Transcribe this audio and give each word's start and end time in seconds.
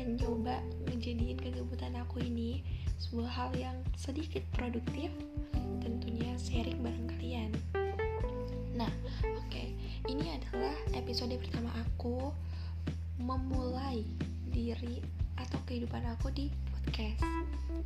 akan 0.00 0.16
nyoba 0.16 0.56
ngejadiin 0.88 1.36
kegabutan 1.36 1.92
aku 2.00 2.24
ini 2.24 2.64
sebuah 2.96 3.28
hal 3.36 3.52
yang 3.52 3.76
sedikit 4.00 4.40
produktif 4.56 5.12
tentunya 5.84 6.32
sharing 6.40 6.80
bareng 6.80 7.04
kalian. 7.04 7.52
Nah 8.72 8.88
oke 9.04 9.44
okay. 9.44 9.76
ini 10.08 10.40
adalah 10.40 10.72
episode 10.96 11.36
pertama 11.36 11.68
aku 11.84 12.32
memulai 13.20 14.08
diri 14.48 15.04
atau 15.36 15.60
kehidupan 15.68 16.00
aku 16.16 16.32
di 16.32 16.48
podcast. 16.72 17.20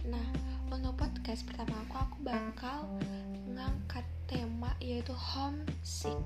Nah 0.07 0.30
untuk 0.71 0.95
podcast 0.95 1.43
pertama 1.51 1.83
aku 1.83 1.99
aku 1.99 2.16
bakal 2.23 2.95
ngangkat 3.51 4.07
tema 4.30 4.71
yaitu 4.79 5.10
homesick. 5.19 6.23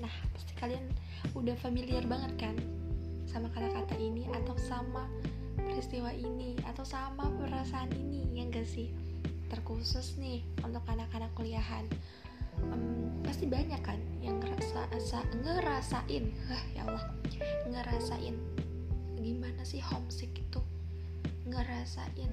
Nah 0.00 0.16
pasti 0.32 0.56
kalian 0.56 0.88
udah 1.36 1.60
familiar 1.60 2.08
banget 2.08 2.32
kan 2.40 2.56
sama 4.64 5.04
peristiwa 5.60 6.08
ini 6.08 6.56
atau 6.64 6.88
sama 6.88 7.28
perasaan 7.36 7.92
ini 7.92 8.32
yang 8.32 8.48
gak 8.48 8.64
sih? 8.64 8.88
Terkhusus 9.52 10.16
nih 10.16 10.40
untuk 10.64 10.80
anak-anak 10.88 11.28
kuliahan. 11.36 11.84
Um, 12.64 13.12
pasti 13.20 13.44
banyak 13.44 13.82
kan 13.84 14.00
yang 14.22 14.38
ngerasa 14.38 14.86
asa, 14.94 15.20
ngerasain 15.42 16.30
Hah, 16.46 16.62
ya 16.70 16.86
Allah 16.86 17.04
ngerasain 17.66 18.38
gimana 19.18 19.60
sih 19.66 19.82
homesick 19.82 20.32
itu? 20.38 20.62
Ngerasain 21.50 22.30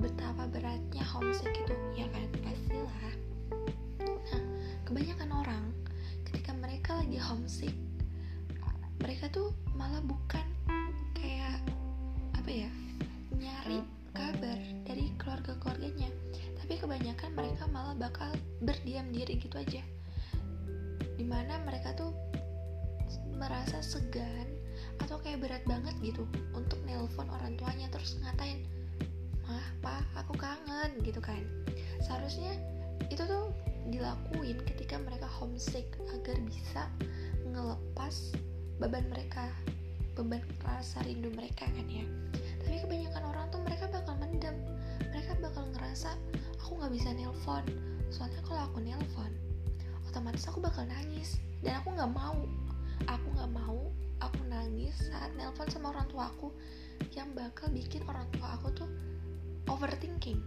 betapa 0.00 0.48
beratnya 0.48 1.04
homesick 1.04 1.52
itu 1.52 1.74
ya 1.92 2.06
kan? 2.08 2.28
Pastilah. 2.40 3.14
Nah 4.08 4.42
kebanyakan 4.88 5.30
orang 5.36 5.64
ketika 6.24 6.54
mereka 6.56 6.96
lagi 6.96 7.18
homesick 7.18 7.74
tuh 9.30 9.54
malah 9.78 10.02
bukan 10.02 10.42
kayak 11.14 11.62
apa 12.34 12.50
ya 12.50 12.70
nyari 13.38 13.82
kabar 14.10 14.58
dari 14.86 15.14
keluarga-keluarganya. 15.16 16.10
Tapi 16.58 16.78
kebanyakan 16.78 17.30
mereka 17.34 17.64
malah 17.70 17.94
bakal 17.94 18.30
berdiam 18.62 19.06
diri 19.14 19.38
gitu 19.38 19.54
aja. 19.58 19.82
Di 21.14 21.24
mana 21.26 21.62
mereka 21.62 21.94
tuh 21.94 22.10
merasa 23.38 23.80
segan 23.80 24.46
atau 25.00 25.16
kayak 25.22 25.40
berat 25.40 25.64
banget 25.64 25.96
gitu 26.04 26.28
untuk 26.52 26.76
nelpon 26.84 27.26
orang 27.32 27.56
tuanya 27.56 27.88
terus 27.88 28.20
ngatain 28.20 28.68
mah 29.48 29.66
pak 29.82 30.04
aku 30.14 30.34
kangen 30.36 31.00
gitu 31.02 31.18
kan. 31.18 31.40
Seharusnya 32.04 32.54
itu 33.10 33.22
tuh 33.26 33.50
dilakuin 33.90 34.60
ketika 34.68 35.00
mereka 35.00 35.26
homesick 35.26 35.86
agar 36.14 36.36
bisa 36.46 36.86
ngelepas 37.50 38.30
beban 38.80 39.04
mereka 39.12 39.52
beban 40.16 40.40
rasa 40.64 41.04
rindu 41.04 41.28
mereka 41.36 41.68
kan 41.68 41.86
ya. 41.86 42.04
Tapi 42.64 42.80
kebanyakan 42.80 43.22
orang 43.28 43.46
tuh 43.52 43.60
mereka 43.60 43.84
bakal 43.92 44.16
mendem. 44.16 44.56
Mereka 45.12 45.36
bakal 45.44 45.68
ngerasa 45.76 46.16
aku 46.64 46.80
nggak 46.80 46.92
bisa 46.96 47.12
nelpon. 47.12 47.64
Soalnya 48.08 48.40
kalau 48.44 48.64
aku 48.64 48.80
nelpon 48.80 49.30
otomatis 50.08 50.48
aku 50.48 50.64
bakal 50.64 50.88
nangis. 50.88 51.36
Dan 51.60 51.76
aku 51.76 51.92
nggak 51.92 52.12
mau 52.12 52.40
aku 53.04 53.26
nggak 53.36 53.52
mau 53.52 53.92
aku 54.20 54.40
nangis 54.48 54.96
saat 55.12 55.32
nelpon 55.36 55.68
sama 55.68 55.92
orang 55.92 56.08
tua 56.08 56.32
aku 56.32 56.48
yang 57.16 57.28
bakal 57.36 57.68
bikin 57.72 58.04
orang 58.08 58.28
tua 58.32 58.56
aku 58.56 58.72
tuh 58.72 58.88
overthinking. 59.68 60.40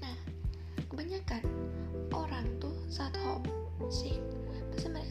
Nah 0.00 0.16
kebanyakan 0.88 1.44
orang 2.12 2.48
tuh 2.60 2.76
saat 2.88 3.12
homesick 3.20 4.20
pasti 4.72 4.88
mereka 4.88 5.03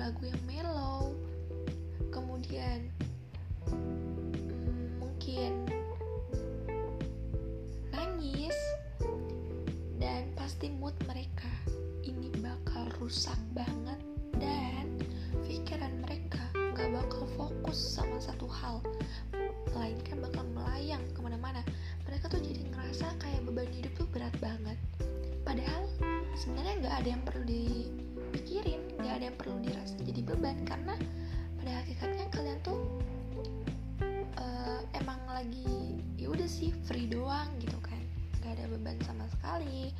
lagu-lagu 0.00 0.32
yang 0.32 0.44
mellow. 0.48 1.12
Kemudian 2.08 2.88
hmm, 3.68 4.96
mungkin 4.96 5.52
nangis 7.92 8.56
dan 10.00 10.32
pasti 10.32 10.72
mood 10.72 10.96
mereka 11.04 11.52
ini 12.00 12.32
bakal 12.40 12.88
rusak 12.96 13.36
banget 13.52 14.00
dan 14.40 14.88
pikiran 15.44 15.92
mereka 16.00 16.48
gak 16.72 16.88
bakal 16.96 17.28
fokus 17.36 17.76
sama 17.76 18.16
satu 18.24 18.48
hal. 18.48 18.80
Melainkan 19.76 20.24
bakal 20.24 20.48
melayang 20.56 21.04
ke 21.12 21.20
mana-mana. 21.20 21.60
Mereka 22.08 22.32
tuh 22.32 22.40
jadi 22.40 22.64
ngerasa 22.72 23.20
kayak 23.20 23.44
beban 23.44 23.68
hidup 23.68 23.92
tuh 24.00 24.08
berat 24.16 24.32
banget. 24.40 24.80
Padahal 25.44 25.84
sebenarnya 26.32 26.88
nggak 26.88 26.96
ada 27.04 27.08
yang 27.12 27.22
perlu 27.28 27.44
dipikirin 28.30 28.80
nggak 29.02 29.14
ada 29.18 29.24
yang 29.26 29.36
perlu 29.36 29.58
dirasa 29.58 29.98
jadi 30.06 30.22
beban. 30.22 30.62
Karena 30.62 30.94
pada 31.58 31.70
hakikatnya 31.82 32.26
kalian 32.30 32.58
tuh 32.62 32.78
uh, 34.38 34.80
emang 34.94 35.18
lagi 35.26 35.98
ya 36.14 36.30
udah 36.30 36.46
sih 36.46 36.70
free 36.86 37.10
doang 37.10 37.50
gitu 37.58 37.76
kan. 37.82 37.98
Nggak 38.38 38.54
ada 38.54 38.64
beban 38.70 38.96
sama 39.02 39.26
sekali. 39.34 39.90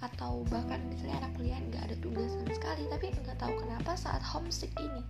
Atau 0.00 0.48
bahkan 0.48 0.80
misalnya 0.88 1.24
anak 1.24 1.36
kuliah 1.36 1.60
nggak 1.60 1.92
ada 1.92 1.96
tugas 2.00 2.32
sama 2.32 2.52
sekali 2.56 2.84
tapi 2.88 3.12
nggak 3.12 3.36
tahu 3.36 3.52
kenapa 3.60 3.92
saat 3.92 4.24
homesick 4.24 4.72
ini 4.80 5.04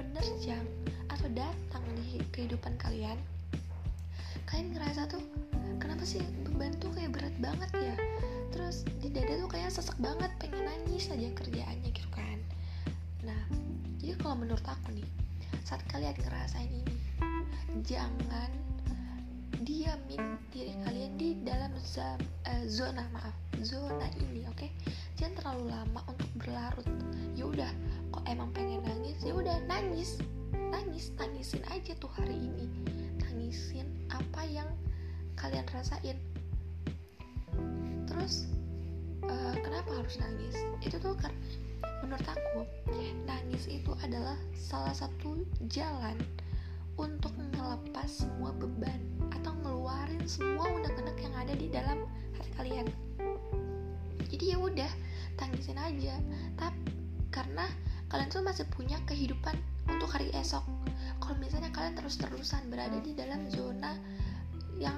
menerjang 0.00 0.64
atau 1.12 1.28
datang 1.36 1.84
di 2.00 2.20
kehidupan 2.32 2.76
kalian 2.80 3.16
kalian 4.46 4.72
ngerasa 4.78 5.10
tuh 5.10 5.20
kenapa 5.82 6.06
sih 6.06 6.22
beban 6.46 6.72
tuh 6.78 6.92
kayak 6.94 7.12
berat 7.12 7.36
banget 7.42 7.70
ya? 7.76 7.94
Terus 8.54 8.86
di 9.02 9.10
dada 9.10 9.36
tuh 9.36 9.50
kayak 9.50 9.68
sesek 9.74 9.98
banget 10.00 10.30
pengen 10.40 10.64
nangis 10.64 11.10
aja 11.12 11.28
kerjaannya 11.34 11.90
gitu 11.92 12.05
jadi 14.06 14.22
kalau 14.22 14.38
menurut 14.38 14.62
aku 14.62 14.94
nih 14.94 15.08
saat 15.66 15.82
kalian 15.90 16.14
ngerasain 16.22 16.70
ini 16.70 16.94
jangan 17.82 18.54
diamin 19.66 20.38
diri 20.54 20.78
kalian 20.86 21.18
di 21.18 21.42
dalam 21.42 21.74
zona, 21.82 22.14
uh, 22.46 22.62
zona 22.70 23.02
maaf 23.10 23.34
zona 23.66 24.06
ini 24.22 24.46
oke? 24.46 24.62
Okay? 24.62 24.70
jangan 25.18 25.42
terlalu 25.42 25.74
lama 25.74 26.00
untuk 26.06 26.30
berlarut. 26.38 26.86
Ya 27.34 27.50
udah 27.50 27.72
kok 28.14 28.22
emang 28.30 28.54
pengen 28.54 28.78
nangis? 28.86 29.18
Ya 29.26 29.34
udah 29.34 29.58
nangis. 29.66 30.22
Nangis 30.54 31.10
tangisin 31.18 31.66
aja 31.74 31.98
tuh 31.98 32.12
hari 32.14 32.38
ini. 32.38 32.70
Tangisin 33.18 33.90
apa 34.14 34.46
yang 34.46 34.70
kalian 35.34 35.66
rasain. 35.74 36.14
Terus 38.06 38.46
uh, 39.26 39.56
kenapa 39.66 39.98
harus 39.98 40.14
nangis? 40.22 40.54
Itu 40.78 41.02
tuh 41.02 41.18
karena 41.18 41.34
menurut 42.04 42.26
aku 42.26 42.62
nangis 43.26 43.66
itu 43.66 43.92
adalah 44.02 44.38
salah 44.54 44.94
satu 44.94 45.42
jalan 45.68 46.16
untuk 46.96 47.32
ngelepas 47.36 48.08
semua 48.08 48.54
beban 48.56 49.00
atau 49.34 49.52
ngeluarin 49.60 50.24
semua 50.24 50.64
unek-unek 50.70 51.18
yang 51.20 51.34
ada 51.36 51.52
di 51.52 51.68
dalam 51.68 52.08
hati 52.36 52.50
kalian. 52.56 52.86
Jadi 54.26 54.44
ya 54.52 54.58
udah 54.58 54.92
tangisin 55.36 55.76
aja. 55.76 56.16
Tapi 56.56 56.92
karena 57.28 57.68
kalian 58.08 58.32
tuh 58.32 58.40
masih 58.40 58.64
punya 58.72 58.96
kehidupan 59.04 59.54
untuk 59.92 60.08
hari 60.08 60.32
esok. 60.32 60.64
Kalau 61.20 61.36
misalnya 61.36 61.68
kalian 61.74 61.96
terus-terusan 61.98 62.72
berada 62.72 62.96
di 63.04 63.12
dalam 63.12 63.44
zona 63.52 63.98
yang 64.76 64.96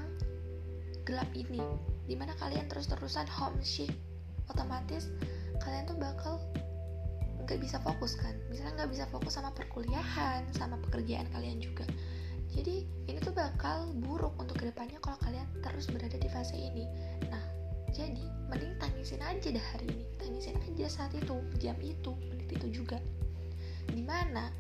gelap 1.09 1.31
ini 1.33 1.63
di 2.05 2.13
mana 2.13 2.37
kalian 2.37 2.69
terus-terusan 2.69 3.25
homesick 3.33 3.89
otomatis 4.53 5.09
kalian 5.61 5.89
tuh 5.89 5.97
bakal 5.97 6.37
nggak 7.49 7.65
bisa 7.65 7.81
fokus 7.81 8.13
kan? 8.21 8.37
Misalnya 8.53 8.85
nggak 8.85 8.93
bisa 8.93 9.05
fokus 9.09 9.41
sama 9.41 9.49
perkuliahan 9.57 10.45
sama 10.53 10.77
pekerjaan 10.85 11.25
kalian 11.33 11.65
juga. 11.65 11.89
Jadi 12.53 12.85
ini 13.09 13.19
tuh 13.25 13.33
bakal 13.33 13.89
buruk 14.05 14.37
untuk 14.37 14.61
ke 14.61 14.69
depannya 14.69 15.01
kalau 15.01 15.17
kalian 15.25 15.49
terus 15.65 15.89
berada 15.89 16.21
di 16.21 16.29
fase 16.29 16.53
ini. 16.53 16.85
Nah 17.33 17.41
jadi 17.97 18.21
mending 18.53 18.77
tangisin 18.77 19.25
aja 19.25 19.49
dah 19.49 19.67
hari 19.73 19.89
ini. 19.89 20.05
Tangisin 20.21 20.61
aja 20.61 20.87
saat 20.93 21.17
itu 21.17 21.41
jam 21.57 21.81
itu 21.81 22.13
menit 22.29 22.53
itu 22.53 22.85
juga. 22.85 23.01
Di 23.89 24.05
mana 24.05 24.53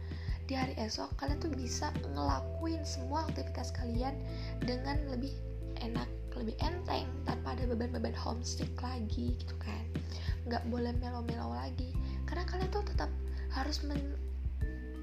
di 0.48 0.56
hari 0.56 0.72
esok 0.80 1.12
kalian 1.20 1.44
tuh 1.44 1.52
bisa 1.52 1.92
ngelakuin 2.16 2.80
semua 2.88 3.28
aktivitas 3.28 3.68
kalian 3.76 4.16
dengan 4.64 4.96
lebih 5.12 5.36
enak 5.84 6.08
lebih 6.40 6.56
enteng 6.64 7.04
tanpa 7.28 7.52
ada 7.52 7.68
beban-beban 7.68 8.16
homesick 8.16 8.72
lagi 8.80 9.36
gitu 9.36 9.56
kan? 9.60 9.84
Nggak 10.48 10.64
boleh 10.72 10.96
melo-melo 10.96 11.52
lagi 11.52 11.92
karena 12.28 12.44
kalian 12.44 12.68
tuh 12.68 12.84
tetap 12.84 13.10
harus 13.56 13.80
men 13.88 13.98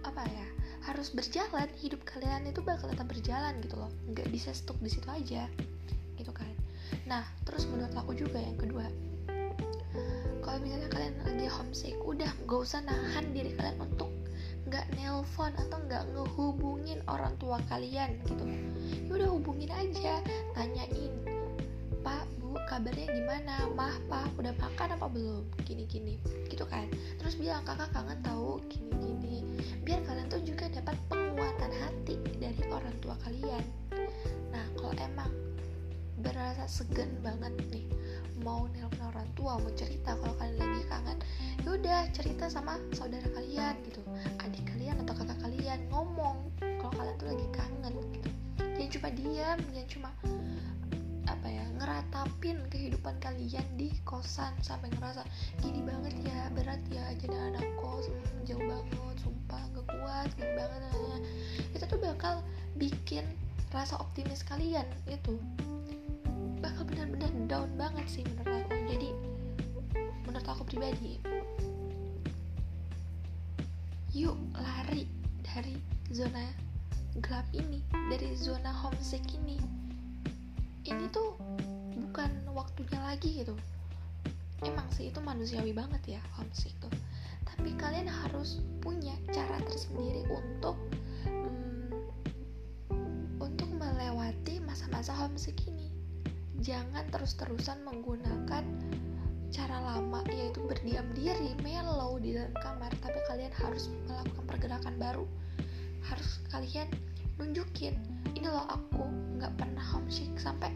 apa 0.06 0.22
ya 0.30 0.48
harus 0.86 1.10
berjalan. 1.10 1.66
Hidup 1.82 2.06
kalian 2.06 2.46
itu 2.46 2.62
bakal 2.62 2.94
tetap 2.94 3.10
berjalan 3.10 3.58
gitu 3.66 3.76
loh. 3.82 3.90
Nggak 4.14 4.30
bisa 4.30 4.54
stuck 4.54 4.78
di 4.78 4.94
situ 4.94 5.10
aja 5.10 5.50
gitu 6.16 6.32
kan. 6.32 6.54
Nah 7.10 7.26
terus 7.44 7.66
menurut 7.66 7.92
aku 7.98 8.14
juga 8.14 8.38
yang 8.38 8.56
kedua 8.56 8.86
kalau 10.46 10.62
misalnya 10.62 10.88
kalian 10.94 11.18
lagi 11.26 11.50
homesick 11.50 11.98
udah 12.06 12.30
nggak 12.46 12.60
usah 12.62 12.86
nahan 12.86 13.34
diri 13.34 13.58
kalian 13.58 13.82
untuk 13.82 14.14
nggak 14.70 14.86
nelpon 14.94 15.54
atau 15.58 15.78
nggak 15.90 16.06
ngehubungin 16.14 17.02
orang 17.10 17.34
tua 17.42 17.58
kalian 17.66 18.22
gitu. 18.30 18.46
Ya 19.10 19.12
udah 19.18 19.30
hubungin 19.34 19.74
aja 19.74 20.22
tanyain 20.54 21.35
gimana? 23.36 23.68
Mah 23.76 23.96
pah 24.08 24.28
udah 24.40 24.56
makan 24.56 24.96
apa 24.96 25.12
belum? 25.12 25.44
Gini 25.68 25.84
gini 25.92 26.16
gitu 26.48 26.64
kan. 26.64 26.88
Terus 27.20 27.36
bilang 27.36 27.68
kakak 27.68 27.92
kangen 27.92 28.16
tahu 28.24 28.64
gini 28.72 28.96
gini 28.96 29.40
biar 29.84 30.00
kalian 30.08 30.32
tuh 30.32 30.40
juga 30.40 30.72
dapat 30.72 30.96
penguatan 31.12 31.68
hati 31.84 32.16
dari 32.40 32.64
orang 32.72 32.96
tua 33.04 33.20
kalian. 33.28 33.60
Nah 34.56 34.64
kalau 34.80 34.96
emang 34.96 35.32
berasa 36.24 36.64
segan 36.64 37.12
banget 37.20 37.52
nih 37.76 37.84
mau 38.40 38.72
nelpon 38.72 39.04
orang 39.04 39.28
tua 39.36 39.60
mau 39.60 39.72
cerita 39.76 40.16
kalau 40.16 40.32
kalian 40.40 40.56
lagi 40.56 40.84
kangen 40.88 41.20
yaudah 41.68 42.08
cerita 42.16 42.48
sama 42.48 42.80
saudara 42.96 43.28
kalian 43.36 43.76
gitu. 43.84 44.00
Adik 44.48 44.64
kalian 44.64 44.96
atau 45.04 45.12
kakak 45.12 45.44
kalian 45.44 45.84
ngomong 45.92 46.40
kalau 46.80 46.94
kalian 46.96 47.16
tuh 47.20 47.28
lagi 47.36 47.48
kangen 47.52 47.94
gitu. 48.16 48.30
Jangan 48.80 48.90
cuma 48.96 49.10
diam 49.12 49.60
jangan 49.76 49.90
cuma 49.92 50.10
ngeratapin 52.46 52.70
kehidupan 52.70 53.18
kalian 53.18 53.66
di 53.74 53.90
kosan 54.06 54.54
sampai 54.62 54.94
ngerasa 54.94 55.26
gini 55.66 55.82
banget 55.82 56.14
ya 56.30 56.46
berat 56.54 56.78
ya 56.94 57.02
jadi 57.18 57.34
anak 57.34 57.66
kos 57.82 58.06
hmm, 58.06 58.46
jauh 58.46 58.62
banget 58.62 59.18
sumpah 59.18 59.66
gak 59.74 59.86
kuat 59.90 60.30
gini 60.38 60.54
banget 60.54 60.82
itu 61.74 61.84
tuh 61.90 61.98
bakal 61.98 62.46
bikin 62.78 63.26
rasa 63.74 63.98
optimis 63.98 64.46
kalian 64.46 64.86
itu 65.10 65.42
bakal 66.62 66.86
benar-benar 66.86 67.34
down 67.50 67.70
banget 67.82 68.06
sih 68.06 68.22
menurut 68.22 68.62
aku. 68.62 68.78
Jadi 68.94 69.10
menurut 70.30 70.46
aku 70.46 70.64
pribadi 70.70 71.18
yuk 74.14 74.38
lari 74.54 75.10
dari 75.42 75.76
zona 76.14 76.46
gelap 77.26 77.50
ini 77.58 77.82
dari 78.14 78.38
zona 78.38 78.70
homesick 78.70 79.26
ini. 79.34 79.58
Ini 80.86 81.10
tuh 81.10 81.34
waktunya 82.56 82.98
lagi 83.04 83.44
gitu. 83.44 83.54
Emang 84.64 84.88
sih 84.96 85.12
itu 85.12 85.20
manusiawi 85.20 85.76
banget 85.76 86.18
ya 86.18 86.22
homesick 86.40 86.72
tuh 86.80 86.90
tapi 87.46 87.76
kalian 87.78 88.10
harus 88.10 88.64
punya 88.82 89.14
cara 89.30 89.62
tersendiri 89.68 90.26
untuk 90.32 90.80
masa 95.06 95.22
homesick 95.22 95.62
ini. 95.70 95.86
Jangan 96.66 97.06
terus-terusan 97.14 97.86
menggunakan 97.86 98.66
cara 99.54 99.78
lama 99.86 100.26
yaitu 100.34 100.66
berdiam 100.66 101.06
diri 101.14 101.54
mellow 101.62 102.18
di 102.18 102.34
dalam 102.34 102.50
kamar. 102.58 102.90
Tapi 103.06 103.22
kalian 103.30 103.54
harus 103.54 103.94
melakukan 104.10 104.46
pergerakan 104.50 104.98
baru. 104.98 105.30
Harus 106.10 106.42
kalian 106.50 106.90
nunjukin 107.38 107.94
ini 108.34 108.50
loh 108.50 108.66
aku 108.66 109.06
nggak 109.38 109.54
pernah 109.62 109.86
homesick 109.94 110.34
sampai 110.42 110.74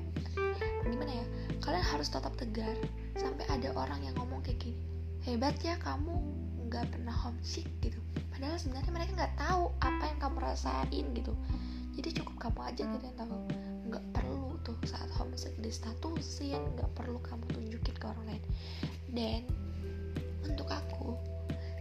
kalian 1.60 1.84
harus 1.84 2.08
tetap 2.08 2.34
tegar 2.40 2.76
sampai 3.20 3.46
ada 3.52 3.76
orang 3.76 4.00
yang 4.04 4.16
ngomong 4.16 4.40
kayak 4.42 4.60
gini. 4.64 4.82
Hebat 5.28 5.60
ya 5.60 5.76
kamu 5.84 6.16
nggak 6.72 6.96
pernah 6.96 7.12
homesick 7.12 7.68
gitu. 7.84 8.00
Padahal 8.32 8.56
sebenarnya 8.56 8.92
mereka 8.96 9.12
nggak 9.20 9.36
tahu 9.36 9.74
apa 9.84 10.04
yang 10.08 10.20
kamu 10.24 10.38
rasain 10.40 11.06
gitu. 11.12 11.34
Jadi 12.00 12.10
cukup 12.24 12.36
kamu 12.40 12.60
aja 12.64 12.84
gitu 12.88 13.04
yang 13.04 13.18
tahu. 13.20 13.36
Nggak 13.92 14.06
perlu 14.16 14.56
tuh 14.64 14.78
saat 14.88 15.12
homesick 15.20 15.52
statusin 15.68 16.64
nggak 16.80 16.90
perlu 16.96 17.20
kamu 17.20 17.44
tunjukin 17.52 17.96
ke 18.00 18.06
orang 18.08 18.26
lain. 18.32 18.44
Dan 19.12 19.42
untuk 20.48 20.72
aku 20.72 21.20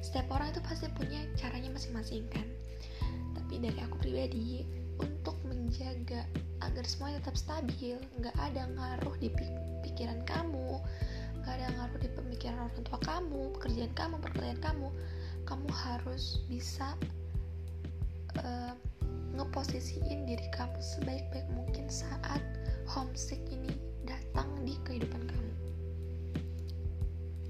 setiap 0.02 0.26
orang 0.34 0.50
itu 0.50 0.60
pasti 0.64 0.90
punya 0.90 1.22
caranya 1.38 1.70
masing-masing 1.70 2.26
kan. 2.34 2.46
Tapi 3.38 3.62
dari 3.62 3.78
aku 3.78 3.96
pribadi 4.02 4.66
untuk 4.98 5.37
semuanya 6.88 7.20
tetap 7.20 7.36
stabil 7.36 8.00
nggak 8.16 8.32
ada 8.40 8.64
ngaruh 8.72 9.12
di 9.20 9.28
pikiran 9.84 10.24
kamu 10.24 10.80
nggak 11.44 11.54
ada 11.60 11.68
ngaruh 11.76 11.98
di 12.00 12.08
pemikiran 12.16 12.56
orang 12.64 12.82
tua 12.82 13.00
kamu 13.04 13.40
pekerjaan 13.60 13.92
kamu 13.92 14.14
pekerjaan 14.24 14.60
kamu 14.64 14.88
kamu 15.44 15.68
harus 15.68 16.40
bisa 16.48 16.96
uh, 18.40 18.72
ngeposisiin 19.36 20.26
diri 20.26 20.48
kamu 20.50 20.80
sebaik-baik 20.80 21.46
mungkin 21.54 21.86
saat 21.92 22.42
homesick 22.88 23.38
ini 23.52 23.70
datang 24.08 24.48
di 24.64 24.74
kehidupan 24.82 25.22
kamu. 25.28 25.52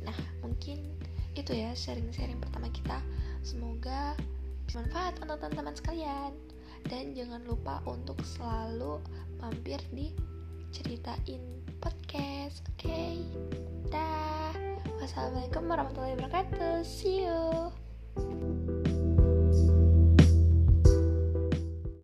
Nah, 0.05 0.19
mungkin 0.43 0.85
itu 1.39 1.55
ya 1.55 1.73
sharing-sharing 1.73 2.43
pertama 2.43 2.69
kita. 2.75 2.99
Semoga 3.47 4.19
bermanfaat 4.69 5.23
untuk 5.23 5.39
teman-teman 5.41 5.75
sekalian. 5.79 6.35
Dan 6.87 7.17
jangan 7.17 7.43
lupa 7.43 7.83
untuk 7.89 8.21
selalu 8.23 9.03
mampir 9.43 9.83
di 9.91 10.15
ceritain 10.71 11.43
podcast. 11.83 12.63
Oke, 12.77 12.87
okay? 12.87 13.15
dah. 13.91 14.53
Wassalamualaikum 14.99 15.65
warahmatullahi 15.67 16.15
wabarakatuh. 16.19 16.85
See 16.85 17.27
you. 17.27 18.58